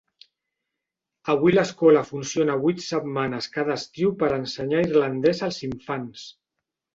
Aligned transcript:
Avui 1.33 1.51
l'escola 1.55 2.01
funciona 2.07 2.55
vuit 2.63 2.81
setmanes 2.85 3.49
cada 3.59 3.77
estiu 3.83 4.15
per 4.23 4.31
a 4.31 4.39
ensenyar 4.45 4.83
irlandès 4.87 5.45
als 5.51 5.61
infants. 5.69 6.27